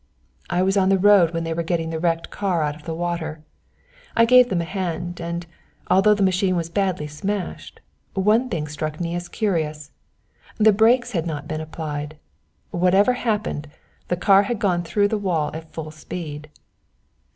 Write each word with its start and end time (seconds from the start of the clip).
"I 0.49 0.63
was 0.63 0.77
on 0.77 0.89
the 0.89 0.97
road 0.97 1.29
when 1.29 1.43
they 1.43 1.53
were 1.53 1.61
getting 1.61 1.91
the 1.91 1.99
wrecked 1.99 2.31
car 2.31 2.63
out 2.63 2.75
of 2.75 2.85
the 2.85 2.93
water. 2.95 3.43
I 4.15 4.25
gave 4.25 4.49
them 4.49 4.59
a 4.59 4.63
hand, 4.65 5.19
and, 5.21 5.45
although 5.91 6.15
the 6.15 6.23
machine 6.23 6.55
was 6.55 6.71
badly 6.71 7.05
smashed, 7.05 7.81
one 8.15 8.49
thing 8.49 8.67
struck 8.67 8.99
me 8.99 9.13
as 9.13 9.27
very 9.27 9.37
curious. 9.37 9.91
The 10.57 10.73
brakes 10.73 11.11
had 11.11 11.27
not 11.27 11.47
been 11.47 11.61
applied 11.61 12.17
whatever 12.71 13.13
happened, 13.13 13.67
the 14.07 14.17
car 14.17 14.41
had 14.41 14.57
gone 14.57 14.81
through 14.81 15.09
the 15.09 15.19
wall 15.19 15.51
at 15.53 15.71
full 15.71 15.91
speed." 15.91 16.49